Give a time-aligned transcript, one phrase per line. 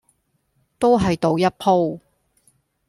[0.79, 1.99] 都係賭一鋪